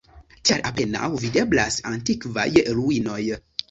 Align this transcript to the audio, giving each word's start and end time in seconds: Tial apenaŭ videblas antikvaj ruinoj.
Tial 0.49 0.63
apenaŭ 0.69 1.11
videblas 1.25 1.79
antikvaj 1.93 2.51
ruinoj. 2.83 3.25